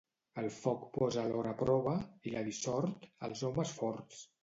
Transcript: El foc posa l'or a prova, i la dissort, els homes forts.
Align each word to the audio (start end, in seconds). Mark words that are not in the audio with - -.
El 0.43 0.47
foc 0.55 0.87
posa 0.95 1.27
l'or 1.33 1.51
a 1.51 1.53
prova, 1.61 1.95
i 2.31 2.35
la 2.39 2.45
dissort, 2.51 3.09
els 3.31 3.49
homes 3.51 3.79
forts. 3.83 4.29